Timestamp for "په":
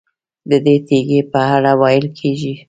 1.31-1.39